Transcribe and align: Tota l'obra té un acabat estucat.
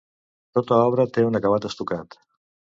Tota 0.59 0.79
l'obra 0.79 1.05
té 1.19 1.27
un 1.29 1.43
acabat 1.43 1.71
estucat. 1.71 2.21